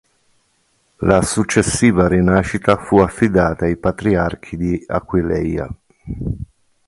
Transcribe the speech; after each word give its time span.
La 1.01 1.21
successiva 1.21 2.07
rinascita 2.07 2.75
fu 2.75 2.97
affidata 2.97 3.65
ai 3.65 3.77
Patriarchi 3.77 4.57
di 4.57 4.83
Aquileia. 4.87 5.69